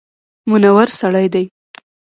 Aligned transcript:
منور 0.49 0.87
سړی 0.99 1.27
دی. 1.33 1.45